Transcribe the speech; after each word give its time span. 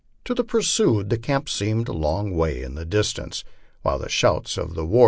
To 0.25 0.33
the 0.33 0.43
pursued, 0.43 1.15
camp 1.21 1.47
seemed 1.47 1.87
a 1.87 1.91
long 1.93 2.33
way 2.35 2.63
in 2.63 2.73
the 2.73 2.85
distance, 2.85 3.43
while 3.83 3.99
the 3.99 4.09
shouts 4.09 4.57
of 4.57 4.73
the 4.73 4.83
war. 4.83 4.99